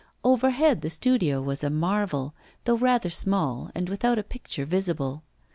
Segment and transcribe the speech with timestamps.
[0.23, 5.21] Overhead, the studio was a marvel, though rather small and without a picture visible.